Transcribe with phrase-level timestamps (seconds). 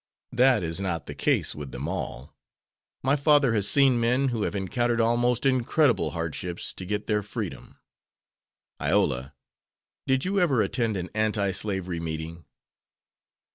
[0.31, 2.35] "That is not the case with them all.
[3.03, 7.77] My father has seen men who have encountered almost incredible hardships to get their freedom.
[8.81, 9.35] Iola,
[10.07, 12.45] did you ever attend an anti slavery meeting?"